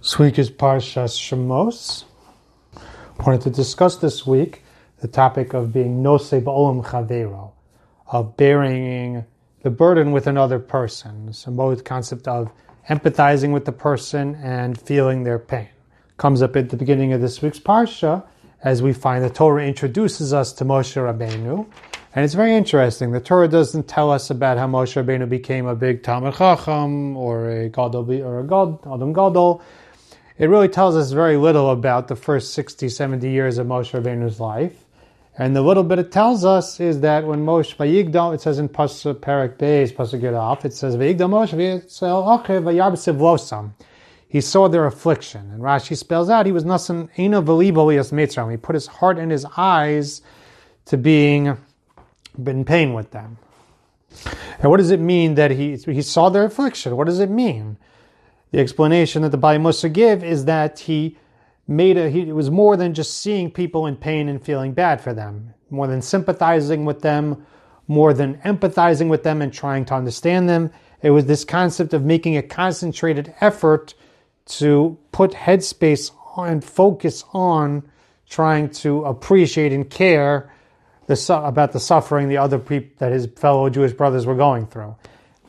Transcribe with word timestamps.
This 0.00 0.18
week 0.18 0.38
is 0.38 0.50
Parshas 0.50 1.12
Shemos. 1.18 2.04
Wanted 3.18 3.42
to 3.42 3.50
discuss 3.50 3.96
this 3.96 4.26
week 4.26 4.62
the 5.00 5.08
topic 5.08 5.52
of 5.52 5.74
being 5.74 6.02
Nose 6.02 6.30
Ba'olam 6.30 6.82
Chavero, 6.82 7.52
of 8.06 8.34
bearing 8.38 9.26
the 9.62 9.68
burden 9.68 10.10
with 10.12 10.26
another 10.26 10.58
person. 10.58 11.26
It's 11.28 11.46
a 11.46 11.50
both 11.50 11.84
concept 11.84 12.26
of 12.26 12.50
empathizing 12.88 13.52
with 13.52 13.66
the 13.66 13.72
person 13.72 14.36
and 14.36 14.80
feeling 14.80 15.24
their 15.24 15.38
pain. 15.38 15.68
Comes 16.16 16.40
up 16.40 16.56
at 16.56 16.70
the 16.70 16.78
beginning 16.78 17.12
of 17.12 17.20
this 17.20 17.42
week's 17.42 17.60
Parsha 17.60 18.24
as 18.64 18.82
we 18.82 18.94
find 18.94 19.22
the 19.22 19.28
Torah 19.28 19.66
introduces 19.66 20.32
us 20.32 20.54
to 20.54 20.64
Moshe 20.64 20.96
Rabbeinu. 20.96 21.66
And 22.14 22.24
it's 22.24 22.32
very 22.32 22.56
interesting. 22.56 23.12
The 23.12 23.20
Torah 23.20 23.48
doesn't 23.48 23.86
tell 23.86 24.10
us 24.10 24.30
about 24.30 24.56
how 24.56 24.66
Moshe 24.66 24.96
Rabbeinu 24.96 25.28
became 25.28 25.66
a 25.66 25.76
big 25.76 26.02
Talmud 26.02 26.36
Chacham 26.36 27.18
or 27.18 27.50
a 27.50 27.68
Gadol 27.68 28.10
or 28.22 28.40
a 28.40 28.44
God, 28.44 28.78
Adam 28.86 29.12
Gadol. 29.12 29.62
It 30.40 30.48
really 30.48 30.68
tells 30.68 30.96
us 30.96 31.12
very 31.12 31.36
little 31.36 31.70
about 31.70 32.08
the 32.08 32.16
first 32.16 32.54
60, 32.54 32.88
70 32.88 33.28
years 33.28 33.58
of 33.58 33.66
Moshe 33.66 33.92
Rabbeinu's 33.92 34.40
life. 34.40 34.86
And 35.36 35.54
the 35.54 35.60
little 35.60 35.84
bit 35.84 35.98
it 35.98 36.10
tells 36.10 36.46
us 36.46 36.80
is 36.80 37.00
that 37.00 37.26
when 37.26 37.44
Moshe 37.44 37.76
Vayigdal, 37.76 38.34
it 38.34 38.40
says 38.40 38.58
in 38.58 38.70
Pasuk 38.70 39.20
Perak 39.20 39.58
Beis, 39.58 39.92
Pasuk 39.92 40.22
Yudaf, 40.22 40.64
it 40.64 40.72
says 40.72 40.96
Vayigdal 40.96 41.28
Moshe 41.28 41.52
Vayarbsev 42.62 43.70
He 44.30 44.40
saw 44.40 44.66
their 44.66 44.86
affliction, 44.86 45.50
and 45.52 45.60
Rashi 45.60 45.94
spells 45.94 46.30
out 46.30 46.46
he 46.46 46.52
was 46.52 46.64
nasan 46.64 47.10
ena 47.18 47.42
velibo 47.42 47.92
mitzram. 48.10 48.50
He 48.50 48.56
put 48.56 48.72
his 48.72 48.86
heart 48.86 49.18
and 49.18 49.30
his 49.30 49.44
eyes 49.58 50.22
to 50.86 50.96
being 50.96 51.58
in 52.46 52.64
pain 52.64 52.94
with 52.94 53.10
them. 53.10 53.36
And 54.58 54.70
what 54.70 54.78
does 54.78 54.90
it 54.90 55.00
mean 55.00 55.34
that 55.34 55.50
he 55.50 55.76
he 55.76 56.00
saw 56.00 56.30
their 56.30 56.44
affliction? 56.44 56.96
What 56.96 57.08
does 57.08 57.20
it 57.20 57.28
mean? 57.28 57.76
The 58.52 58.58
explanation 58.58 59.22
that 59.22 59.30
the 59.30 59.36
Bali 59.36 59.58
Musa 59.58 59.88
give 59.88 60.24
is 60.24 60.46
that 60.46 60.80
he 60.80 61.16
made 61.68 61.96
a, 61.96 62.10
he, 62.10 62.22
it 62.22 62.32
was 62.32 62.50
more 62.50 62.76
than 62.76 62.94
just 62.94 63.18
seeing 63.18 63.50
people 63.50 63.86
in 63.86 63.96
pain 63.96 64.28
and 64.28 64.42
feeling 64.42 64.72
bad 64.72 65.00
for 65.00 65.14
them, 65.14 65.54
more 65.70 65.86
than 65.86 66.02
sympathizing 66.02 66.84
with 66.84 67.00
them, 67.00 67.46
more 67.86 68.12
than 68.12 68.38
empathizing 68.38 69.08
with 69.08 69.22
them 69.22 69.40
and 69.40 69.52
trying 69.52 69.84
to 69.84 69.94
understand 69.94 70.48
them. 70.48 70.70
It 71.02 71.10
was 71.10 71.26
this 71.26 71.44
concept 71.44 71.94
of 71.94 72.04
making 72.04 72.36
a 72.36 72.42
concentrated 72.42 73.32
effort 73.40 73.94
to 74.46 74.98
put 75.12 75.32
headspace 75.32 76.10
and 76.36 76.64
focus 76.64 77.24
on 77.32 77.88
trying 78.28 78.70
to 78.70 79.04
appreciate 79.04 79.72
and 79.72 79.88
care 79.88 80.52
the, 81.06 81.42
about 81.44 81.72
the 81.72 81.80
suffering 81.80 82.28
the 82.28 82.36
other 82.36 82.58
people 82.58 82.94
that 82.98 83.12
his 83.12 83.26
fellow 83.26 83.68
Jewish 83.68 83.92
brothers 83.92 84.26
were 84.26 84.36
going 84.36 84.66
through. 84.66 84.96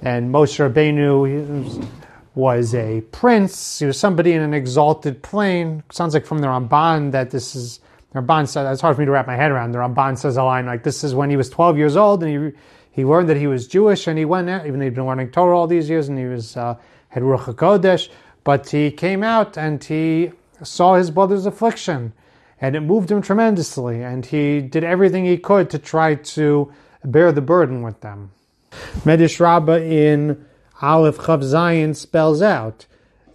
And 0.01 0.33
Moshe 0.33 0.57
Rabbeinu, 0.57 1.87
was 2.33 2.73
a 2.73 3.01
prince. 3.11 3.79
He 3.79 3.85
was 3.85 3.99
somebody 3.99 4.33
in 4.33 4.41
an 4.41 4.53
exalted 4.53 5.21
plane. 5.21 5.83
Sounds 5.91 6.13
like 6.13 6.25
from 6.25 6.39
the 6.39 6.47
Ramban 6.47 7.11
that 7.11 7.31
this 7.31 7.55
is 7.55 7.79
the 8.11 8.19
Ramban 8.19 8.47
says 8.47 8.71
it's 8.71 8.81
hard 8.81 8.95
for 8.95 9.01
me 9.01 9.05
to 9.05 9.11
wrap 9.11 9.27
my 9.27 9.35
head 9.35 9.51
around. 9.51 9.71
The 9.71 9.79
Ramban 9.79 10.17
says 10.17 10.37
a 10.37 10.43
line 10.43 10.65
like 10.65 10.83
this 10.83 11.03
is 11.03 11.13
when 11.13 11.29
he 11.29 11.37
was 11.37 11.49
12 11.49 11.77
years 11.77 11.95
old 11.95 12.23
and 12.23 12.51
he 12.53 12.57
he 12.91 13.05
learned 13.05 13.29
that 13.29 13.37
he 13.37 13.47
was 13.47 13.67
Jewish 13.67 14.07
and 14.07 14.17
he 14.17 14.25
went 14.25 14.49
out, 14.49 14.65
even 14.65 14.79
though 14.79 14.85
he'd 14.85 14.95
been 14.95 15.05
learning 15.05 15.31
Torah 15.31 15.57
all 15.57 15.67
these 15.67 15.89
years 15.89 16.09
and 16.09 16.17
he 16.17 16.25
was 16.25 16.57
uh, 16.57 16.75
had 17.09 17.23
Ruach 17.23 17.53
HaKodesh, 17.53 18.09
but 18.43 18.69
he 18.69 18.91
came 18.91 19.23
out 19.23 19.57
and 19.57 19.83
he 19.83 20.31
saw 20.63 20.95
his 20.95 21.09
brother's 21.11 21.45
affliction 21.45 22.13
and 22.59 22.75
it 22.75 22.81
moved 22.81 23.09
him 23.09 23.21
tremendously 23.21 24.03
and 24.03 24.25
he 24.25 24.61
did 24.61 24.83
everything 24.83 25.25
he 25.25 25.37
could 25.37 25.69
to 25.69 25.79
try 25.79 26.15
to 26.15 26.71
bear 27.03 27.31
the 27.31 27.41
burden 27.41 27.81
with 27.81 27.99
them. 28.01 28.31
Medrash 29.03 29.39
Rabbah 29.39 29.79
in 29.79 30.45
Aleph 30.81 31.17
Chav 31.17 31.43
Zion 31.43 31.93
spells 31.93 32.41
out 32.41 32.85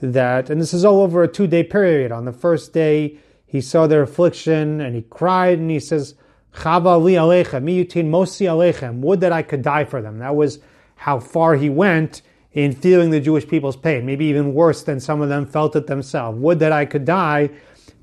that, 0.01 0.51
and 0.51 0.61
this 0.61 0.75
is 0.75 0.85
all 0.85 1.01
over 1.01 1.23
a 1.23 1.29
two 1.29 1.47
day 1.47 1.63
period. 1.63 2.13
On 2.13 2.25
the 2.25 2.33
first 2.33 2.73
day, 2.73 3.19
he 3.47 3.61
saw 3.61 3.87
their 3.87 4.03
affliction 4.03 4.81
and 4.81 4.95
he 4.95 5.03
cried 5.03 5.59
and 5.59 5.71
he 5.71 5.81
says, 5.81 6.15
Chava 6.55 7.03
li 7.03 7.15
alechem, 7.15 7.65
miyutin 7.65 8.09
mosi 8.09 8.47
alechem, 8.47 9.01
would 9.01 9.21
that 9.21 9.33
I 9.33 9.43
could 9.43 9.63
die 9.63 9.85
for 9.85 10.03
them. 10.03 10.19
That 10.19 10.35
was 10.35 10.59
how 10.97 11.21
far 11.21 11.55
he 11.55 11.69
went 11.69 12.23
in 12.53 12.73
feeling 12.73 13.11
the 13.11 13.21
Jewish 13.21 13.47
people's 13.47 13.77
pain, 13.77 14.07
maybe 14.07 14.25
even 14.27 14.55
worse 14.55 14.83
than 14.83 14.99
some 14.99 15.21
of 15.21 15.29
them 15.29 15.47
felt 15.47 15.77
it 15.77 15.87
themselves. 15.87 16.39
Would 16.39 16.59
that 16.61 16.73
I 16.73 16.87
could 16.87 17.05
die 17.05 17.51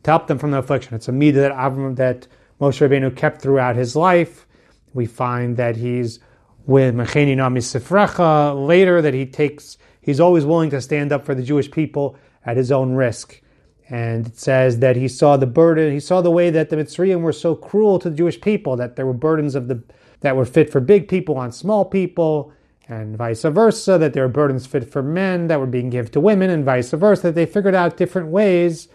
to 0.03 0.11
help 0.11 0.27
them 0.27 0.37
from 0.37 0.51
the 0.51 0.59
affliction. 0.59 0.95
It's 0.95 1.07
a 1.07 1.11
midah 1.11 1.95
that 1.95 1.95
that 1.95 2.27
Moshe 2.61 2.87
Rabbeinu 2.87 3.15
kept 3.15 3.41
throughout 3.41 3.75
his 3.75 3.95
life. 3.95 4.45
We 4.93 5.05
find 5.05 5.57
that 5.57 5.75
he's 5.75 6.19
with 6.65 6.95
Mecheni 6.95 7.35
Nami 7.35 7.59
Sifrecha 7.59 8.67
later 8.67 9.01
that 9.01 9.13
he 9.13 9.25
takes, 9.25 9.77
he's 10.01 10.19
always 10.19 10.45
willing 10.45 10.69
to 10.69 10.81
stand 10.81 11.11
up 11.11 11.25
for 11.25 11.35
the 11.35 11.43
Jewish 11.43 11.69
people 11.69 12.15
at 12.45 12.57
his 12.57 12.71
own 12.71 12.93
risk. 12.93 13.41
And 13.89 14.27
it 14.27 14.37
says 14.39 14.79
that 14.79 14.95
he 14.95 15.07
saw 15.07 15.35
the 15.37 15.45
burden, 15.45 15.91
he 15.91 15.99
saw 15.99 16.21
the 16.21 16.31
way 16.31 16.49
that 16.49 16.69
the 16.69 16.77
Mitzrayim 16.77 17.21
were 17.21 17.33
so 17.33 17.53
cruel 17.53 17.99
to 17.99 18.09
the 18.09 18.15
Jewish 18.15 18.39
people, 18.39 18.75
that 18.77 18.95
there 18.95 19.05
were 19.05 19.13
burdens 19.13 19.55
of 19.55 19.67
the 19.67 19.83
that 20.21 20.37
were 20.37 20.45
fit 20.45 20.71
for 20.71 20.79
big 20.79 21.09
people 21.09 21.37
on 21.37 21.51
small 21.51 21.83
people, 21.83 22.53
and 22.87 23.17
vice 23.17 23.43
versa, 23.43 23.97
that 23.97 24.13
there 24.13 24.23
were 24.23 24.29
burdens 24.29 24.65
fit 24.65 24.89
for 24.89 25.03
men 25.03 25.47
that 25.47 25.59
were 25.59 25.67
being 25.67 25.89
given 25.89 26.09
to 26.13 26.19
women, 26.21 26.49
and 26.49 26.63
vice 26.63 26.91
versa, 26.91 27.23
that 27.23 27.35
they 27.35 27.45
figured 27.45 27.75
out 27.75 27.97
different 27.97 28.29
ways 28.29 28.87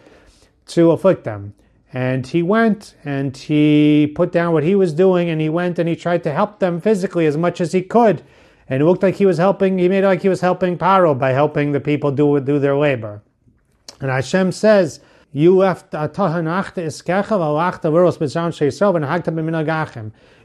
to 0.67 0.91
afflict 0.91 1.25
them. 1.25 1.55
And 1.93 2.27
he 2.27 2.43
went 2.43 2.95
and 3.05 3.37
he 3.37 4.13
put 4.15 4.31
down 4.31 4.53
what 4.53 4.63
he 4.63 4.75
was 4.75 4.93
doing 4.93 5.31
and 5.31 5.41
he 5.41 5.49
went 5.49 5.79
and 5.79 5.89
he 5.89 5.97
tried 5.97 6.23
to 6.25 6.33
help 6.33 6.59
them 6.59 6.81
physically 6.81 7.27
as 7.27 7.37
much 7.37 7.61
as 7.61 7.73
he 7.73 7.83
could. 7.83 8.23
And 8.69 8.83
it 8.83 8.85
looked 8.85 9.03
like 9.03 9.15
he 9.15 9.27
was 9.27 9.39
helping, 9.39 9.79
he 9.79 9.89
made 9.89 10.05
it 10.05 10.07
like 10.07 10.23
he 10.23 10.29
was 10.29 10.43
helping 10.43 10.77
Paro 10.77 11.19
by 11.19 11.31
helping 11.31 11.73
the 11.73 11.81
people 11.81 12.11
do, 12.13 12.39
do 12.41 12.59
their 12.59 12.77
labor. 12.77 13.23
And 14.01 14.11
Hashem 14.11 14.53
says, 14.53 15.01
you 15.33 15.57
left 15.57 15.95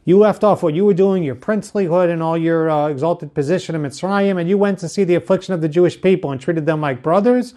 you 0.06 0.18
left 0.18 0.44
off 0.44 0.62
what 0.62 0.74
you 0.74 0.84
were 0.84 0.94
doing, 0.94 1.24
your 1.24 1.36
princelyhood 1.36 2.10
and 2.10 2.22
all 2.22 2.38
your 2.38 2.70
uh, 2.70 2.88
exalted 2.90 3.34
position 3.34 3.76
in 3.76 3.82
Mitzrayim, 3.82 4.38
and 4.40 4.50
you 4.50 4.58
went 4.58 4.80
to 4.80 4.90
see 4.90 5.06
the 5.06 5.16
affliction 5.16 5.54
of 5.54 5.62
the 5.62 5.70
Jewish 5.70 6.02
people 6.02 6.32
and 6.32 6.42
treated 6.42 6.66
them 6.66 6.82
like 6.82 7.02
brothers. 7.02 7.54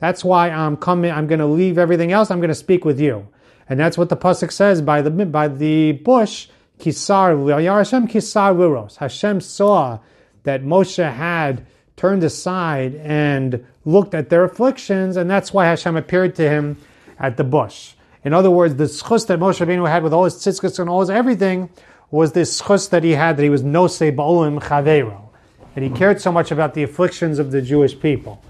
That's 0.00 0.24
why 0.24 0.50
I'm 0.50 0.76
coming. 0.76 1.12
I'm 1.12 1.26
going 1.26 1.38
to 1.38 1.46
leave 1.46 1.78
everything 1.78 2.10
else. 2.10 2.30
I'm 2.30 2.40
going 2.40 2.48
to 2.48 2.54
speak 2.54 2.84
with 2.84 2.98
you, 2.98 3.28
and 3.68 3.78
that's 3.78 3.96
what 3.96 4.08
the 4.08 4.16
pasuk 4.16 4.50
says 4.50 4.82
by 4.82 5.02
the 5.02 5.10
by 5.10 5.46
the 5.46 5.92
bush. 5.92 6.48
Kisar 6.78 7.36
Hashem 7.62 8.08
kisar. 8.08 8.96
Hashem 8.96 9.40
saw 9.42 9.98
that 10.44 10.64
Moshe 10.64 11.12
had 11.12 11.66
turned 11.96 12.24
aside 12.24 12.94
and 12.94 13.66
looked 13.84 14.14
at 14.14 14.30
their 14.30 14.44
afflictions, 14.44 15.18
and 15.18 15.30
that's 15.30 15.52
why 15.52 15.66
Hashem 15.66 15.96
appeared 15.96 16.34
to 16.36 16.48
him 16.48 16.78
at 17.18 17.36
the 17.36 17.44
bush. 17.44 17.92
In 18.24 18.32
other 18.32 18.50
words, 18.50 18.76
the 18.76 18.84
zechus 18.84 19.26
that 19.26 19.38
Moshe 19.38 19.64
Rabbeinu 19.64 19.86
had 19.86 20.02
with 20.02 20.14
all 20.14 20.24
his 20.24 20.36
tzitzus 20.36 20.78
and 20.78 20.88
all 20.88 21.00
his 21.00 21.10
everything 21.10 21.68
was 22.10 22.32
this 22.32 22.62
zechus 22.62 22.88
that 22.88 23.04
he 23.04 23.12
had 23.12 23.36
that 23.36 23.42
he 23.42 23.50
was 23.50 23.62
nosei 23.62 24.14
ba'olim 24.14 24.60
chavero, 24.62 25.28
and 25.76 25.84
he 25.84 25.90
cared 25.90 26.22
so 26.22 26.32
much 26.32 26.50
about 26.50 26.72
the 26.72 26.82
afflictions 26.82 27.38
of 27.38 27.50
the 27.50 27.60
Jewish 27.60 28.00
people. 28.00 28.42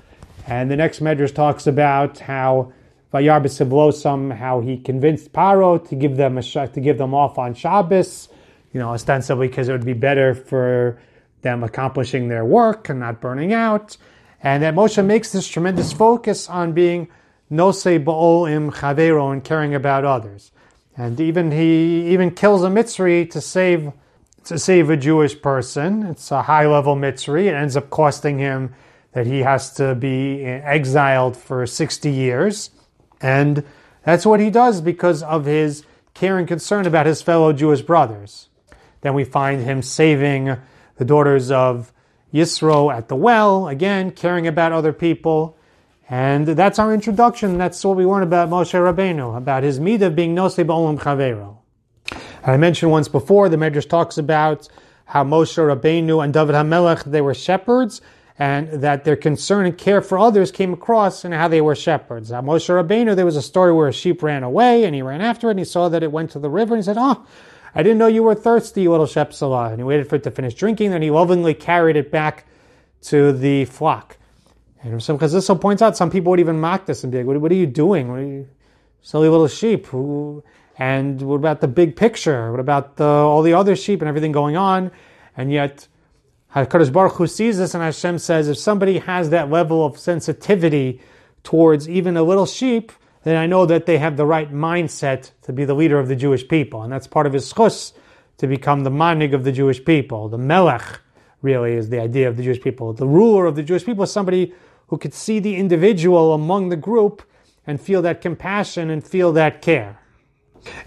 And 0.50 0.68
the 0.68 0.74
next 0.74 0.98
medrash 0.98 1.32
talks 1.32 1.68
about 1.68 2.18
how 2.18 2.72
Vayar 3.14 3.40
B'Sivlosam, 3.40 4.36
how 4.36 4.60
he 4.60 4.76
convinced 4.76 5.32
Paro 5.32 5.88
to 5.88 5.94
give 5.94 6.16
them 6.16 6.38
a 6.38 6.42
to 6.42 6.80
give 6.80 6.98
them 6.98 7.14
off 7.14 7.38
on 7.38 7.54
Shabbos, 7.54 8.28
you 8.72 8.80
know, 8.80 8.88
ostensibly 8.88 9.46
because 9.46 9.68
it 9.68 9.72
would 9.72 9.86
be 9.86 9.92
better 9.92 10.34
for 10.34 11.00
them 11.42 11.62
accomplishing 11.62 12.26
their 12.26 12.44
work 12.44 12.88
and 12.88 12.98
not 12.98 13.20
burning 13.20 13.52
out. 13.52 13.96
And 14.42 14.64
that 14.64 14.74
Moshe 14.74 15.04
makes 15.04 15.30
this 15.30 15.46
tremendous 15.46 15.92
focus 15.92 16.48
on 16.48 16.72
being 16.72 17.06
Nose 17.48 17.84
Ba'ol 17.84 18.50
Im 18.50 18.72
Chavero 18.72 19.32
and 19.32 19.44
caring 19.44 19.76
about 19.76 20.04
others. 20.04 20.50
And 20.96 21.20
even 21.20 21.52
he 21.52 22.08
even 22.08 22.32
kills 22.32 22.64
a 22.64 22.68
Mitzri 22.68 23.30
to 23.30 23.40
save 23.40 23.92
to 24.46 24.58
save 24.58 24.90
a 24.90 24.96
Jewish 24.96 25.40
person. 25.40 26.04
It's 26.06 26.32
a 26.32 26.42
high 26.42 26.66
level 26.66 26.96
Mitzri. 26.96 27.46
It 27.46 27.54
ends 27.54 27.76
up 27.76 27.88
costing 27.90 28.40
him 28.40 28.74
that 29.12 29.26
he 29.26 29.40
has 29.40 29.72
to 29.74 29.94
be 29.94 30.44
exiled 30.44 31.36
for 31.36 31.66
60 31.66 32.10
years. 32.10 32.70
And 33.20 33.64
that's 34.04 34.24
what 34.24 34.40
he 34.40 34.50
does 34.50 34.80
because 34.80 35.22
of 35.22 35.44
his 35.44 35.84
care 36.14 36.38
and 36.38 36.46
concern 36.46 36.86
about 36.86 37.06
his 37.06 37.22
fellow 37.22 37.52
Jewish 37.52 37.82
brothers. 37.82 38.48
Then 39.00 39.14
we 39.14 39.24
find 39.24 39.62
him 39.62 39.82
saving 39.82 40.56
the 40.96 41.04
daughters 41.04 41.50
of 41.50 41.92
Yisro 42.32 42.94
at 42.94 43.08
the 43.08 43.16
well, 43.16 43.68
again, 43.68 44.10
caring 44.10 44.46
about 44.46 44.72
other 44.72 44.92
people. 44.92 45.56
And 46.08 46.46
that's 46.46 46.78
our 46.78 46.92
introduction. 46.92 47.58
That's 47.58 47.84
what 47.84 47.96
we 47.96 48.04
learn 48.04 48.22
about 48.22 48.50
Moshe 48.50 48.74
Rabbeinu, 48.74 49.36
about 49.36 49.62
his 49.62 49.80
midah 49.80 50.14
being 50.14 50.34
nosei 50.34 50.64
ba'olam 50.64 50.98
chavero. 50.98 51.58
I 52.44 52.56
mentioned 52.56 52.90
once 52.90 53.08
before, 53.08 53.48
the 53.48 53.56
Medrash 53.56 53.88
talks 53.88 54.18
about 54.18 54.68
how 55.04 55.24
Moshe 55.24 55.56
Rabbeinu 55.56 56.22
and 56.22 56.32
David 56.32 56.54
HaMelech, 56.54 57.04
they 57.04 57.20
were 57.20 57.34
shepherds, 57.34 58.00
and 58.40 58.68
that 58.80 59.04
their 59.04 59.16
concern 59.16 59.66
and 59.66 59.76
care 59.76 60.00
for 60.00 60.18
others 60.18 60.50
came 60.50 60.72
across 60.72 61.26
in 61.26 61.32
how 61.32 61.46
they 61.46 61.60
were 61.60 61.76
shepherds. 61.76 62.32
At 62.32 62.42
Moshe 62.42 62.70
Rabbeinu, 62.70 63.14
there 63.14 63.26
was 63.26 63.36
a 63.36 63.42
story 63.42 63.70
where 63.70 63.86
a 63.86 63.92
sheep 63.92 64.22
ran 64.22 64.42
away, 64.42 64.84
and 64.84 64.94
he 64.94 65.02
ran 65.02 65.20
after 65.20 65.48
it, 65.48 65.50
and 65.50 65.58
he 65.58 65.64
saw 65.66 65.90
that 65.90 66.02
it 66.02 66.10
went 66.10 66.30
to 66.30 66.38
the 66.38 66.48
river, 66.48 66.74
and 66.74 66.82
he 66.82 66.86
said, 66.86 66.96
"Oh, 66.98 67.22
I 67.74 67.82
didn't 67.82 67.98
know 67.98 68.06
you 68.06 68.22
were 68.22 68.34
thirsty, 68.34 68.80
you 68.80 68.90
little 68.90 69.04
shepselah." 69.04 69.68
And 69.68 69.76
he 69.76 69.84
waited 69.84 70.08
for 70.08 70.16
it 70.16 70.22
to 70.22 70.30
finish 70.30 70.54
drinking, 70.54 70.90
then 70.90 71.02
he 71.02 71.10
lovingly 71.10 71.52
carried 71.52 71.96
it 71.96 72.10
back 72.10 72.46
to 73.02 73.30
the 73.32 73.66
flock. 73.66 74.16
And 74.82 75.02
Simcha 75.02 75.26
Zissel 75.26 75.60
points 75.60 75.82
out 75.82 75.98
some 75.98 76.10
people 76.10 76.30
would 76.30 76.40
even 76.40 76.58
mock 76.58 76.86
this 76.86 77.04
and 77.04 77.12
be 77.12 77.18
like, 77.18 77.26
"What, 77.26 77.38
what 77.42 77.52
are 77.52 77.56
you 77.56 77.66
doing? 77.66 78.08
What 78.08 78.20
are 78.20 78.24
you, 78.24 78.48
silly 79.02 79.28
little 79.28 79.48
sheep?" 79.48 79.84
Who, 79.88 80.42
and 80.78 81.20
what 81.20 81.36
about 81.36 81.60
the 81.60 81.68
big 81.68 81.94
picture? 81.94 82.50
What 82.50 82.60
about 82.60 82.96
the, 82.96 83.04
all 83.04 83.42
the 83.42 83.52
other 83.52 83.76
sheep 83.76 84.00
and 84.00 84.08
everything 84.08 84.32
going 84.32 84.56
on? 84.56 84.90
And 85.36 85.52
yet, 85.52 85.88
Hakadosh 86.54 86.92
Baruch 86.92 87.14
Hu 87.14 87.26
sees 87.26 87.58
this, 87.58 87.74
and 87.74 87.82
Hashem 87.82 88.18
says, 88.18 88.48
if 88.48 88.58
somebody 88.58 88.98
has 88.98 89.30
that 89.30 89.50
level 89.50 89.84
of 89.84 89.98
sensitivity 89.98 91.00
towards 91.44 91.88
even 91.88 92.16
a 92.16 92.22
little 92.22 92.46
sheep, 92.46 92.92
then 93.22 93.36
I 93.36 93.46
know 93.46 93.66
that 93.66 93.86
they 93.86 93.98
have 93.98 94.16
the 94.16 94.26
right 94.26 94.52
mindset 94.52 95.30
to 95.42 95.52
be 95.52 95.64
the 95.64 95.74
leader 95.74 95.98
of 95.98 96.08
the 96.08 96.16
Jewish 96.16 96.48
people, 96.48 96.82
and 96.82 96.92
that's 96.92 97.06
part 97.06 97.26
of 97.26 97.32
his 97.32 97.52
chus 97.52 97.92
to 98.38 98.46
become 98.46 98.82
the 98.82 98.90
manhig 98.90 99.34
of 99.34 99.44
the 99.44 99.52
Jewish 99.52 99.84
people. 99.84 100.28
The 100.28 100.38
melech 100.38 101.00
really 101.42 101.74
is 101.74 101.90
the 101.90 102.00
idea 102.00 102.28
of 102.28 102.36
the 102.36 102.42
Jewish 102.42 102.60
people. 102.60 102.92
The 102.92 103.06
ruler 103.06 103.46
of 103.46 103.54
the 103.54 103.62
Jewish 103.62 103.84
people 103.84 104.04
is 104.04 104.10
somebody 104.10 104.52
who 104.88 104.98
could 104.98 105.14
see 105.14 105.38
the 105.38 105.56
individual 105.56 106.34
among 106.34 106.70
the 106.70 106.76
group 106.76 107.22
and 107.66 107.80
feel 107.80 108.02
that 108.02 108.20
compassion 108.20 108.90
and 108.90 109.06
feel 109.06 109.32
that 109.34 109.62
care. 109.62 110.00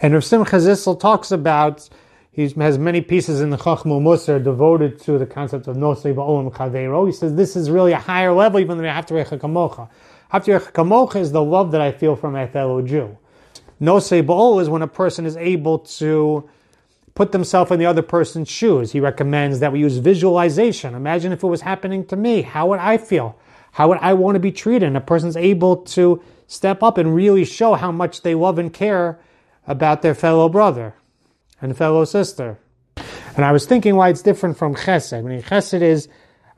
And 0.01 0.13
Rav 0.13 0.25
Simcha 0.25 0.57
Zissel 0.57 1.00
talks 1.00 1.31
about, 1.31 1.88
he 2.33 2.41
has 2.41 2.80
many 2.80 3.01
pieces 3.01 3.41
in 3.41 3.51
the 3.51 3.57
Chachmu 3.57 4.01
Musar 4.01 4.44
devoted 4.44 5.00
to 5.01 5.19
the 5.19 5.25
concept 5.27 5.68
of 5.68 5.77
Nosei 5.77 6.15
Ba'olam 6.15 6.51
Chaveiro. 6.51 7.06
He 7.06 7.12
says 7.12 7.35
this 7.35 7.56
is 7.56 7.69
really 7.69 7.91
a 7.91 8.00
higher 8.00 8.33
level 8.33 8.59
even 8.59 8.80
than 8.80 8.88
Haftarecha 8.88 9.38
Kamocha. 9.38 9.88
Haftarecha 10.33 10.71
Kamocha 10.71 11.18
is 11.18 11.31
the 11.31 11.44
love 11.44 11.71
that 11.74 11.81
I 11.81 11.91
feel 11.91 12.15
for 12.15 12.31
my 12.31 12.47
fellow 12.47 12.81
Jew. 12.81 13.15
Nosei 13.80 14.25
Ba'ol 14.25 14.59
is 14.63 14.68
when 14.68 14.81
a 14.81 14.88
person 14.88 15.27
is 15.27 15.38
able 15.38 15.77
to 15.77 16.50
put 17.13 17.31
themselves 17.31 17.69
in 17.69 17.77
the 17.77 17.85
other 17.85 18.01
person's 18.01 18.50
shoes. 18.50 18.91
He 18.91 19.00
recommends 19.00 19.59
that 19.59 19.71
we 19.71 19.81
use 19.81 19.97
visualization. 19.97 20.95
Imagine 20.95 21.33
if 21.33 21.44
it 21.44 21.47
was 21.47 21.62
happening 21.62 22.03
to 22.07 22.15
me. 22.15 22.41
How 22.41 22.65
would 22.69 22.79
I 22.79 22.97
feel? 22.97 23.38
How 23.74 23.89
would 23.89 24.00
I 24.01 24.13
want 24.13 24.38
to 24.38 24.39
be 24.39 24.51
treated? 24.51 24.88
And 24.88 24.97
a 24.97 25.01
person's 25.01 25.38
able 25.38 25.77
to 25.77 26.24
step 26.47 26.81
up 26.81 26.97
and 26.97 27.13
really 27.13 27.45
show 27.45 27.75
how 27.75 27.91
much 27.91 28.24
they 28.24 28.33
love 28.33 28.57
and 28.57 28.74
care 28.74 29.19
about 29.68 30.01
their 30.01 30.15
fellow 30.15 30.50
brother 30.50 30.95
and 31.63 31.75
fellow 31.75 32.06
sister. 32.06 32.60
And 33.36 33.44
I 33.44 33.51
was 33.51 33.65
thinking 33.65 33.95
why 33.95 34.10
it's 34.10 34.21
different 34.21 34.57
from 34.57 34.75
chesed. 34.75 35.18
I 35.18 35.21
mean, 35.21 35.42
chesed 35.42 35.81
is, 35.81 36.07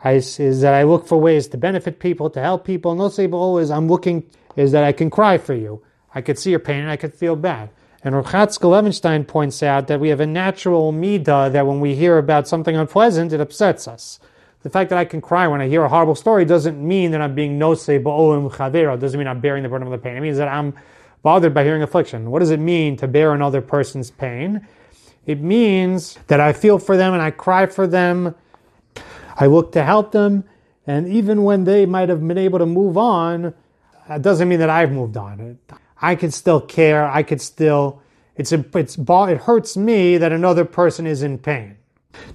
is 0.04 0.62
that 0.62 0.74
I 0.74 0.84
look 0.84 1.08
for 1.08 1.18
ways 1.18 1.48
to 1.50 1.58
benefit 1.58 2.00
people, 2.00 2.30
to 2.32 2.42
help 2.42 2.66
people. 2.66 2.96
No 2.96 3.08
say 3.08 3.26
is 3.26 3.72
I'm 3.72 3.88
looking 3.88 4.30
is 4.56 4.72
that 4.72 4.84
I 4.84 4.92
can 4.92 5.10
cry 5.10 5.38
for 5.38 5.54
you. 5.54 5.82
I 6.14 6.22
could 6.22 6.40
see 6.40 6.50
your 6.50 6.60
pain 6.60 6.82
and 6.82 6.90
I 6.90 6.98
could 6.98 7.14
feel 7.14 7.36
bad. 7.36 7.70
And 8.04 8.16
Reb 8.16 8.26
Chatzkel 8.26 8.72
Levenstein 8.72 9.28
points 9.28 9.64
out 9.64 9.88
that 9.88 10.00
we 10.00 10.10
have 10.10 10.20
a 10.20 10.28
natural 10.28 10.92
midah 10.92 11.52
that 11.52 11.66
when 11.66 11.80
we 11.80 11.96
hear 11.96 12.18
about 12.18 12.48
something 12.48 12.76
unpleasant, 12.76 13.34
it 13.34 13.42
upsets 13.42 13.88
us. 13.88 14.20
The 14.62 14.70
fact 14.70 14.90
that 14.90 14.98
I 14.98 15.06
can 15.06 15.22
cry 15.22 15.48
when 15.48 15.62
I 15.62 15.68
hear 15.68 15.84
a 15.84 15.90
horrible 15.90 16.16
story 16.16 16.46
doesn't 16.46 16.80
mean 16.80 17.12
that 17.12 17.22
I'm 17.22 17.36
being 17.36 17.58
nose 17.60 17.86
ba'olim 17.86 18.52
chavera. 18.52 19.00
Doesn't 19.00 19.18
mean 19.18 19.28
I'm 19.28 19.40
bearing 19.40 19.64
the 19.64 19.70
burden 19.70 19.88
of 19.88 19.92
the 19.92 19.98
pain. 19.98 20.18
It 20.18 20.22
means 20.22 20.38
that 20.38 20.48
I'm 20.48 20.74
bothered 21.22 21.54
by 21.54 21.64
hearing 21.64 21.82
affliction. 21.82 22.32
What 22.32 22.40
does 22.40 22.52
it 22.52 22.60
mean 22.60 22.98
to 22.98 23.08
bear 23.08 23.34
another 23.34 23.62
person's 23.62 24.12
pain? 24.12 24.68
It 25.26 25.42
means 25.42 26.18
that 26.28 26.40
I 26.40 26.54
feel 26.54 26.78
for 26.78 26.98
them 26.98 27.14
and 27.14 27.22
I 27.22 27.32
cry 27.32 27.66
for 27.66 27.88
them. 27.88 28.36
I 29.36 29.48
look 29.48 29.72
to 29.74 29.84
help 29.84 30.12
them. 30.12 30.44
And 30.88 31.08
even 31.08 31.44
when 31.44 31.64
they 31.64 31.86
might 31.86 32.10
have 32.10 32.26
been 32.26 32.38
able 32.38 32.60
to 32.60 32.66
move 32.66 32.98
on, 32.98 33.54
that 34.08 34.22
doesn't 34.22 34.48
mean 34.48 34.60
that 34.60 34.70
I've 34.70 34.92
moved 34.92 35.18
on. 35.18 35.58
I 36.02 36.16
can 36.16 36.32
still 36.32 36.62
care. 36.62 37.06
I 37.06 37.24
could 37.24 37.42
still, 37.42 38.02
it's, 38.36 38.52
it's, 38.52 38.98
it 38.98 39.38
hurts 39.38 39.76
me 39.76 40.18
that 40.18 40.32
another 40.32 40.64
person 40.66 41.08
is 41.08 41.24
in 41.24 41.40
pain 41.40 41.78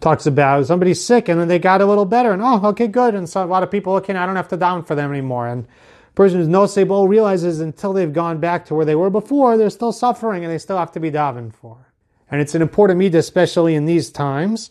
talks 0.01 0.27
about 0.27 0.67
somebody's 0.67 1.03
sick 1.03 1.29
and 1.29 1.41
then 1.41 1.49
they 1.49 1.59
got 1.59 1.81
a 1.81 1.87
little 1.87 2.05
better 2.05 2.33
and 2.33 2.43
oh 2.43 2.61
okay 2.65 2.87
good 2.87 3.15
and 3.15 3.29
so 3.29 3.43
a 3.43 3.47
lot 3.47 3.63
of 3.63 3.71
people 3.71 3.95
okay, 3.95 4.15
I 4.15 4.27
don't 4.27 4.37
have 4.37 4.49
to 4.49 4.57
down 4.57 4.85
for 4.85 4.95
them 4.95 5.11
anymore 5.11 5.49
and 5.49 5.67
person 6.15 6.39
who's 6.39 6.49
no 6.49 6.67
sable 6.67 7.09
realizes 7.09 7.61
until 7.61 7.93
they've 7.93 8.13
gone 8.13 8.41
back 8.41 8.67
to 8.67 8.75
where 8.75 8.85
they 8.85 8.95
were 8.95 9.11
before 9.11 9.57
they're 9.57 9.71
still 9.71 9.93
suffering 9.93 10.45
and 10.45 10.53
they 10.53 10.59
still 10.59 10.77
have 10.77 10.93
to 10.93 11.01
be 11.01 11.11
davened 11.11 11.55
for 11.55 11.90
and 12.31 12.41
it's 12.41 12.55
an 12.55 12.63
important 12.63 13.01
midah 13.01 13.15
especially 13.15 13.75
in 13.75 13.85
these 13.85 14.11
times. 14.11 14.71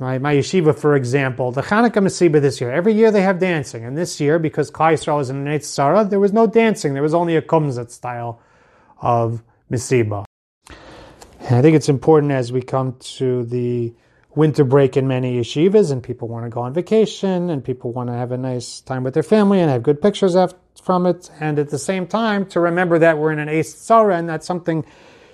My, 0.00 0.18
my 0.18 0.34
yeshiva 0.36 0.78
for 0.78 0.94
example 0.94 1.50
the 1.50 1.62
Hanukkah 1.62 2.02
Masiba 2.02 2.40
this 2.40 2.60
year 2.60 2.70
every 2.70 2.92
year 2.92 3.10
they 3.10 3.22
have 3.22 3.38
dancing. 3.38 3.84
And 3.84 3.96
this 3.96 4.20
year 4.20 4.38
because 4.38 4.70
Klal 4.70 4.92
Yisrael 4.92 5.16
was 5.16 5.30
in 5.30 5.46
an 5.46 5.60
Sarah 5.60 6.04
there 6.04 6.20
was 6.20 6.32
no 6.32 6.46
dancing. 6.46 6.94
There 6.94 7.02
was 7.02 7.14
only 7.14 7.36
a 7.36 7.42
kumzitz 7.42 7.90
style 7.92 8.40
of 9.00 9.42
Masiba. 9.70 10.24
And 11.40 11.56
I 11.56 11.62
think 11.62 11.76
it's 11.76 11.88
important 11.88 12.32
as 12.32 12.52
we 12.52 12.62
come 12.62 12.96
to 13.16 13.44
the 13.44 13.94
winter 14.34 14.64
break 14.64 14.96
in 14.96 15.08
many 15.08 15.38
yeshivas, 15.38 15.90
and 15.90 16.02
people 16.02 16.28
want 16.28 16.44
to 16.44 16.50
go 16.50 16.60
on 16.60 16.72
vacation, 16.72 17.50
and 17.50 17.64
people 17.64 17.92
want 17.92 18.08
to 18.08 18.14
have 18.14 18.32
a 18.32 18.38
nice 18.38 18.80
time 18.80 19.02
with 19.02 19.14
their 19.14 19.22
family 19.22 19.60
and 19.60 19.70
have 19.70 19.82
good 19.82 20.00
pictures 20.00 20.36
from 20.82 21.06
it. 21.06 21.30
And 21.40 21.58
at 21.58 21.70
the 21.70 21.78
same 21.78 22.06
time, 22.06 22.46
to 22.46 22.60
remember 22.60 22.98
that 23.00 23.18
we're 23.18 23.32
in 23.32 23.38
an 23.38 23.48
Eis 23.48 23.74
Tzara 23.74 24.18
and 24.18 24.28
that 24.28 24.44
something 24.44 24.84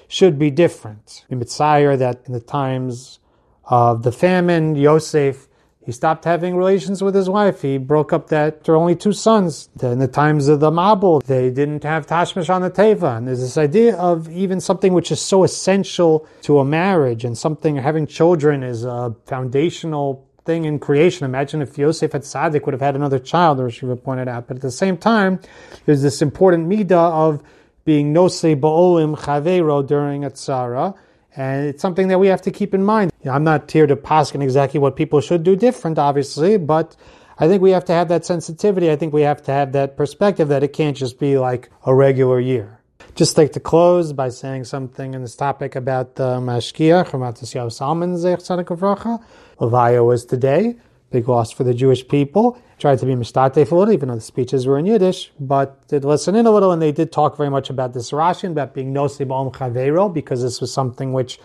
should 0.08 0.38
be 0.38 0.50
different. 0.50 1.24
In 1.28 1.40
Mitzayir, 1.40 1.98
that 1.98 2.22
in 2.26 2.32
the 2.32 2.40
times 2.40 3.18
of 3.64 4.02
the 4.02 4.12
famine, 4.12 4.76
Yosef 4.76 5.48
he 5.84 5.92
stopped 5.92 6.24
having 6.24 6.56
relations 6.56 7.02
with 7.02 7.14
his 7.14 7.28
wife. 7.28 7.60
He 7.60 7.76
broke 7.76 8.12
up 8.12 8.28
that 8.28 8.64
there 8.64 8.74
are 8.74 8.78
only 8.78 8.96
two 8.96 9.12
sons. 9.12 9.68
In 9.82 9.98
the 9.98 10.08
times 10.08 10.48
of 10.48 10.60
the 10.60 10.70
Mabul, 10.70 11.22
they 11.22 11.50
didn't 11.50 11.82
have 11.82 12.06
Tashmish 12.06 12.48
on 12.48 12.62
the 12.62 12.70
Teva. 12.70 13.18
And 13.18 13.28
there's 13.28 13.40
this 13.40 13.58
idea 13.58 13.94
of 13.96 14.30
even 14.30 14.60
something 14.60 14.94
which 14.94 15.12
is 15.12 15.20
so 15.20 15.44
essential 15.44 16.26
to 16.42 16.58
a 16.58 16.64
marriage 16.64 17.22
and 17.24 17.36
something 17.36 17.76
having 17.76 18.06
children 18.06 18.62
is 18.62 18.84
a 18.84 19.14
foundational 19.26 20.26
thing 20.46 20.64
in 20.64 20.78
creation. 20.78 21.26
Imagine 21.26 21.60
if 21.60 21.76
Yosef 21.76 22.14
at 22.14 22.22
Tzaddik 22.22 22.64
would 22.64 22.72
have 22.72 22.80
had 22.80 22.96
another 22.96 23.18
child, 23.18 23.60
or 23.60 23.70
Shiva 23.70 23.96
pointed 23.96 24.28
out. 24.28 24.48
But 24.48 24.56
at 24.56 24.62
the 24.62 24.70
same 24.70 24.96
time, 24.96 25.38
there's 25.84 26.00
this 26.00 26.22
important 26.22 26.66
midah 26.66 26.92
of 26.92 27.42
being 27.84 28.14
nosei 28.14 28.58
ba'olim 28.58 29.16
chavero 29.16 29.86
during 29.86 30.24
a 30.24 30.30
tzara 30.30 30.96
and 31.36 31.66
it's 31.66 31.82
something 31.82 32.08
that 32.08 32.18
we 32.18 32.28
have 32.28 32.42
to 32.42 32.50
keep 32.50 32.74
in 32.74 32.84
mind. 32.84 33.12
You 33.22 33.30
know, 33.30 33.34
I'm 33.34 33.44
not 33.44 33.70
here 33.70 33.86
to 33.86 33.96
poskin 33.96 34.42
exactly 34.42 34.78
what 34.78 34.96
people 34.96 35.20
should 35.20 35.42
do 35.42 35.56
different, 35.56 35.98
obviously, 35.98 36.58
but 36.58 36.96
I 37.38 37.48
think 37.48 37.60
we 37.60 37.72
have 37.72 37.84
to 37.86 37.92
have 37.92 38.08
that 38.08 38.24
sensitivity. 38.24 38.90
I 38.90 38.96
think 38.96 39.12
we 39.12 39.22
have 39.22 39.42
to 39.44 39.52
have 39.52 39.72
that 39.72 39.96
perspective 39.96 40.48
that 40.48 40.62
it 40.62 40.72
can't 40.72 40.96
just 40.96 41.18
be 41.18 41.36
like 41.36 41.70
a 41.84 41.94
regular 41.94 42.38
year. 42.38 42.78
Just 43.16 43.36
like 43.36 43.52
to 43.52 43.60
close 43.60 44.12
by 44.12 44.28
saying 44.28 44.64
something 44.64 45.14
in 45.14 45.22
this 45.22 45.36
topic 45.36 45.76
about 45.76 46.18
uh, 46.20 46.40
the 46.40 46.46
Mashgiach, 46.46 47.10
Matisyahu 47.10 47.72
Salomon 47.72 48.16
Zech 48.16 48.40
Tzaddik 48.40 49.20
Levaya 49.58 50.06
was 50.06 50.24
today 50.24 50.76
big 51.10 51.28
loss 51.28 51.50
for 51.50 51.64
the 51.64 51.74
Jewish 51.74 52.06
people. 52.06 52.58
Tried 52.78 52.98
to 52.98 53.06
be 53.06 53.14
mistate 53.14 53.66
for 53.68 53.88
it, 53.88 53.92
even 53.92 54.08
though 54.08 54.16
the 54.16 54.20
speeches 54.20 54.66
were 54.66 54.78
in 54.78 54.86
Yiddish, 54.86 55.30
but 55.38 55.86
did 55.88 56.04
listen 56.04 56.34
in 56.34 56.44
a 56.44 56.50
little, 56.50 56.72
and 56.72 56.82
they 56.82 56.92
did 56.92 57.12
talk 57.12 57.36
very 57.36 57.50
much 57.50 57.70
about 57.70 57.94
this 57.94 58.10
Rashi, 58.10 58.50
about 58.50 58.74
being 58.74 58.92
nosib 58.92 59.30
om 59.30 59.50
chavero, 59.52 60.12
because 60.12 60.42
this 60.42 60.60
was 60.60 60.72
something 60.72 61.12
which 61.12 61.38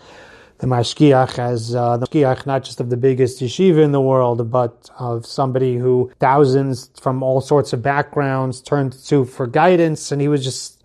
the 0.58 0.66
mashgiach 0.66 1.38
as 1.38 1.74
uh, 1.74 1.96
the 1.96 2.06
mashgiach 2.06 2.46
not 2.46 2.64
just 2.64 2.80
of 2.80 2.90
the 2.90 2.96
biggest 2.96 3.40
yeshiva 3.40 3.82
in 3.82 3.92
the 3.92 4.00
world, 4.00 4.50
but 4.50 4.90
of 4.98 5.24
somebody 5.24 5.76
who 5.76 6.10
thousands 6.18 6.90
from 7.00 7.22
all 7.22 7.40
sorts 7.40 7.72
of 7.72 7.80
backgrounds 7.82 8.60
turned 8.60 8.92
to 8.92 9.24
for 9.24 9.46
guidance, 9.46 10.12
and 10.12 10.20
he 10.20 10.28
was 10.28 10.44
just 10.44 10.79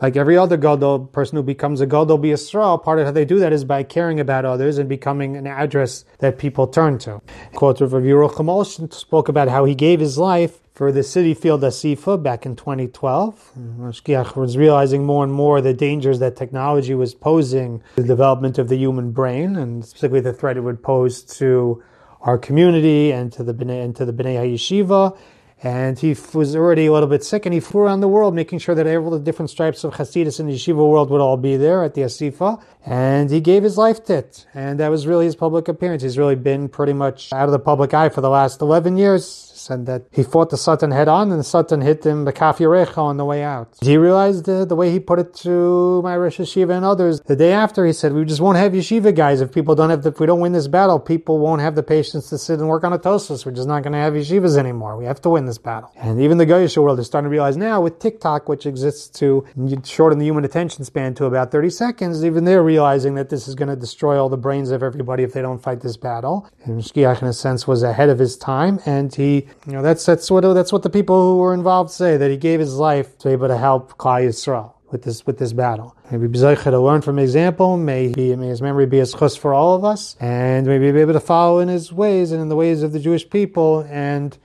like 0.00 0.16
every 0.16 0.36
other 0.36 0.56
gadol 0.56 1.06
person 1.06 1.36
who 1.36 1.42
becomes 1.42 1.80
a 1.80 1.86
gadol 1.86 2.18
b'Yisrael, 2.18 2.82
part 2.82 2.98
of 2.98 3.06
how 3.06 3.12
they 3.12 3.24
do 3.24 3.38
that 3.38 3.52
is 3.52 3.64
by 3.64 3.82
caring 3.82 4.20
about 4.20 4.44
others 4.44 4.78
and 4.78 4.88
becoming 4.88 5.36
an 5.36 5.46
address 5.46 6.04
that 6.18 6.38
people 6.38 6.66
turn 6.66 6.98
to. 6.98 7.20
Quote 7.54 7.80
of 7.80 7.92
Yerucham 7.92 8.92
spoke 8.92 9.28
about 9.28 9.48
how 9.48 9.64
he 9.64 9.74
gave 9.74 10.00
his 10.00 10.18
life 10.18 10.60
for 10.72 10.92
the 10.92 11.00
Citi 11.00 11.36
Field 11.36 11.62
Asifa 11.62 12.22
back 12.22 12.46
in 12.46 12.54
2012. 12.54 13.52
Mashgiach 13.58 14.36
was 14.36 14.56
realizing 14.56 15.04
more 15.04 15.24
and 15.24 15.32
more 15.32 15.60
the 15.60 15.74
dangers 15.74 16.20
that 16.20 16.36
technology 16.36 16.94
was 16.94 17.14
posing 17.14 17.82
the 17.96 18.04
development 18.04 18.58
of 18.58 18.68
the 18.68 18.76
human 18.76 19.10
brain, 19.10 19.56
and 19.56 19.84
specifically 19.84 20.20
the 20.20 20.32
threat 20.32 20.56
it 20.56 20.60
would 20.60 20.80
pose 20.80 21.22
to 21.22 21.82
our 22.20 22.38
community 22.38 23.10
and 23.10 23.32
to 23.32 23.42
the 23.42 23.52
Bnei, 23.52 23.82
and 23.84 23.96
to 23.96 24.04
the 24.04 24.12
Bnei 24.12 24.36
HaYeshiva 24.36 25.18
and 25.62 25.98
he 25.98 26.16
was 26.32 26.54
already 26.54 26.86
a 26.86 26.92
little 26.92 27.08
bit 27.08 27.24
sick, 27.24 27.46
and 27.46 27.52
he 27.52 27.60
flew 27.60 27.80
around 27.80 28.00
the 28.00 28.08
world 28.08 28.34
making 28.34 28.58
sure 28.58 28.74
that 28.74 28.86
all 28.86 29.10
the 29.10 29.18
different 29.18 29.50
stripes 29.50 29.84
of 29.84 29.94
Hasidus 29.94 30.38
in 30.38 30.46
the 30.46 30.54
yeshiva 30.54 30.76
world 30.76 31.10
would 31.10 31.20
all 31.20 31.36
be 31.36 31.56
there 31.56 31.82
at 31.82 31.94
the 31.94 32.02
Asifa, 32.02 32.62
and 32.86 33.30
he 33.30 33.40
gave 33.40 33.62
his 33.62 33.76
life 33.76 34.04
to 34.04 34.18
it, 34.18 34.46
and 34.54 34.78
that 34.78 34.88
was 34.88 35.06
really 35.06 35.24
his 35.24 35.36
public 35.36 35.68
appearance. 35.68 36.02
He's 36.02 36.18
really 36.18 36.36
been 36.36 36.68
pretty 36.68 36.92
much 36.92 37.32
out 37.32 37.46
of 37.46 37.52
the 37.52 37.58
public 37.58 37.92
eye 37.92 38.08
for 38.08 38.20
the 38.20 38.30
last 38.30 38.60
11 38.60 38.96
years, 38.96 39.47
said 39.68 39.86
that 39.86 40.02
he 40.10 40.22
fought 40.22 40.48
the 40.50 40.56
Satan 40.56 40.90
head 40.90 41.08
on, 41.08 41.30
and 41.30 41.38
the 41.38 41.44
Satan 41.44 41.80
hit 41.82 42.04
him 42.04 42.24
the 42.24 42.32
Kaf 42.32 42.60
on 43.08 43.16
the 43.18 43.24
way 43.32 43.42
out. 43.42 43.68
He 43.80 43.96
realized 43.96 44.46
the 44.46 44.76
way 44.80 44.90
he 44.90 44.98
put 44.98 45.18
it 45.18 45.34
to 45.46 46.00
my 46.02 46.16
Rosh 46.16 46.40
and 46.56 46.84
others. 46.92 47.20
The 47.20 47.36
day 47.36 47.52
after, 47.52 47.84
he 47.84 47.92
said, 47.92 48.12
"We 48.12 48.24
just 48.24 48.40
won't 48.40 48.58
have 48.58 48.72
yeshiva 48.72 49.14
guys 49.14 49.40
if 49.40 49.52
people 49.52 49.74
don't 49.74 49.90
have. 49.90 50.02
The, 50.02 50.10
if 50.10 50.20
we 50.20 50.26
don't 50.26 50.40
win 50.40 50.52
this 50.52 50.68
battle, 50.68 50.98
people 50.98 51.38
won't 51.38 51.60
have 51.60 51.74
the 51.74 51.82
patience 51.82 52.30
to 52.30 52.38
sit 52.38 52.58
and 52.60 52.68
work 52.68 52.82
on 52.84 52.92
a 52.92 52.98
Tosfos. 52.98 53.44
We're 53.44 53.52
just 53.52 53.68
not 53.68 53.82
going 53.82 53.92
to 53.92 53.98
have 53.98 54.14
yeshivas 54.14 54.56
anymore. 54.56 54.96
We 54.96 55.04
have 55.04 55.20
to 55.22 55.30
win 55.30 55.44
this 55.44 55.58
battle." 55.58 55.90
And 55.96 56.20
even 56.20 56.38
the 56.38 56.46
Goyish 56.46 56.76
world 56.82 56.98
is 56.98 57.06
starting 57.06 57.26
to 57.30 57.30
realize 57.30 57.56
now 57.56 57.80
with 57.80 57.98
TikTok, 57.98 58.48
which 58.48 58.64
exists 58.64 59.08
to 59.20 59.44
shorten 59.84 60.18
the 60.18 60.24
human 60.24 60.44
attention 60.44 60.84
span 60.84 61.14
to 61.14 61.26
about 61.26 61.50
30 61.50 61.70
seconds, 61.70 62.24
even 62.24 62.44
they're 62.44 62.62
realizing 62.62 63.14
that 63.16 63.28
this 63.28 63.46
is 63.46 63.54
going 63.54 63.68
to 63.68 63.76
destroy 63.76 64.20
all 64.20 64.30
the 64.30 64.42
brains 64.46 64.70
of 64.70 64.82
everybody 64.82 65.22
if 65.22 65.32
they 65.34 65.42
don't 65.42 65.62
fight 65.62 65.80
this 65.80 65.96
battle. 65.96 66.48
And 66.64 66.80
Shkiach, 66.80 67.20
in 67.22 67.28
a 67.28 67.32
sense, 67.32 67.66
was 67.66 67.82
ahead 67.82 68.08
of 68.08 68.18
his 68.18 68.36
time, 68.36 68.80
and 68.86 69.14
he 69.14 69.46
You 69.66 69.72
know, 69.72 69.82
that's 69.82 70.06
that's 70.06 70.30
what 70.30 70.42
that's 70.54 70.72
what 70.72 70.82
the 70.82 70.90
people 70.90 71.20
who 71.20 71.38
were 71.38 71.54
involved 71.54 71.90
say 71.90 72.16
that 72.16 72.30
he 72.30 72.36
gave 72.36 72.60
his 72.60 72.74
life 72.76 73.18
to 73.18 73.28
be 73.28 73.32
able 73.32 73.48
to 73.48 73.56
help 73.56 73.96
Klal 73.98 74.26
Yisrael 74.26 74.72
with 74.90 75.02
this 75.02 75.26
with 75.26 75.38
this 75.38 75.52
battle. 75.52 75.96
Maybe 76.10 76.28
B'zaycha 76.28 76.70
to 76.70 76.80
learn 76.80 77.02
from 77.02 77.18
example. 77.18 77.76
May 77.76 78.12
he 78.14 78.34
may 78.36 78.48
his 78.48 78.62
memory 78.62 78.86
be 78.86 79.00
as 79.00 79.12
chus 79.14 79.36
for 79.36 79.52
all 79.52 79.74
of 79.74 79.84
us, 79.84 80.16
and 80.20 80.66
maybe 80.66 80.90
be 80.92 81.00
able 81.00 81.12
to 81.12 81.20
follow 81.20 81.58
in 81.58 81.68
his 81.68 81.92
ways 81.92 82.32
and 82.32 82.40
in 82.40 82.48
the 82.48 82.56
ways 82.56 82.82
of 82.82 82.92
the 82.92 83.00
Jewish 83.00 83.28
people 83.28 83.80
and 83.90 84.36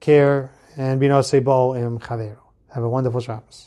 care 0.00 0.50
and 0.76 0.98
be 1.00 1.08
no 1.08 1.20
sebo 1.20 1.78
im 1.78 1.98
chaveru. 1.98 2.36
Have 2.74 2.82
a 2.82 2.88
wonderful 2.88 3.20
Shabbos. 3.20 3.62